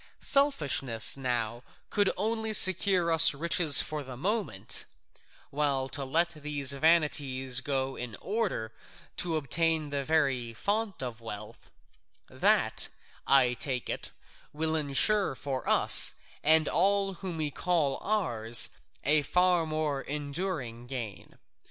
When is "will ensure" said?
14.51-15.35